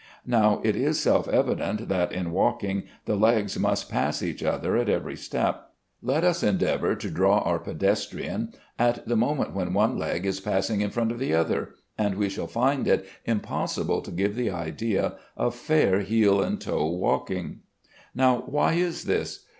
Now 0.25 0.61
it 0.63 0.75
is 0.75 0.99
self 0.99 1.27
evident 1.27 1.87
that, 1.87 2.11
in 2.11 2.31
walking, 2.31 2.85
the 3.05 3.15
legs 3.15 3.59
must 3.59 3.87
pass 3.91 4.23
each 4.23 4.41
other 4.41 4.75
at 4.75 4.89
every 4.89 5.15
step. 5.15 5.73
Let 6.01 6.23
us 6.23 6.41
endeavor 6.41 6.95
to 6.95 7.09
draw 7.11 7.41
our 7.41 7.59
pedestrian 7.59 8.51
at 8.79 9.07
the 9.07 9.15
moment 9.15 9.53
when 9.53 9.75
one 9.75 9.99
leg 9.99 10.25
is 10.25 10.39
passing 10.39 10.81
in 10.81 10.89
front 10.89 11.11
of 11.11 11.19
the 11.19 11.35
other, 11.35 11.75
and 11.99 12.15
we 12.15 12.29
shall 12.29 12.47
find 12.47 12.87
it 12.87 13.05
impossible 13.25 14.01
to 14.01 14.09
give 14.09 14.35
the 14.35 14.49
idea 14.49 15.17
of 15.37 15.53
fair 15.53 15.99
heel 15.99 16.41
and 16.41 16.59
toe 16.61 16.87
walking. 16.89 17.59
Now, 18.15 18.41
why 18.47 18.73
is 18.73 19.03
this? 19.05 19.45